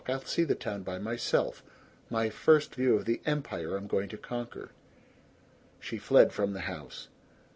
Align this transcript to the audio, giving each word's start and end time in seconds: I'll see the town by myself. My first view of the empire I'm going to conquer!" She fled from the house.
I'll 0.07 0.25
see 0.25 0.43
the 0.45 0.55
town 0.55 0.81
by 0.81 0.97
myself. 0.97 1.61
My 2.09 2.31
first 2.31 2.73
view 2.73 2.95
of 2.95 3.05
the 3.05 3.21
empire 3.23 3.75
I'm 3.77 3.85
going 3.85 4.09
to 4.09 4.17
conquer!" 4.17 4.71
She 5.79 5.99
fled 5.99 6.33
from 6.33 6.53
the 6.53 6.61
house. 6.61 7.07